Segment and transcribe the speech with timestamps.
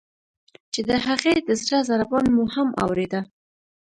[0.73, 3.21] چې د هغې د زړه ضربان مو هم اوریده.